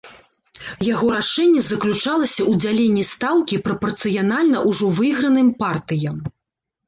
[0.93, 6.17] Яго рашэнне заключалася ў дзяленні стаўкі прапарцыянальна ўжо выйграным партыям.